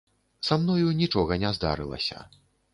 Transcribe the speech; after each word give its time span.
Са 0.47 0.57
мною 0.61 0.95
нічога 1.01 1.39
не 1.45 1.53
здарылася. 1.61 2.27